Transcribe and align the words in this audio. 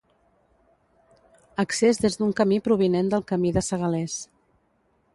Accés 1.65 2.03
des 2.07 2.19
d'un 2.21 2.33
camí 2.41 2.59
provinent 2.71 3.15
del 3.15 3.27
camí 3.33 3.55
de 3.59 3.67
Segalers. 3.71 4.21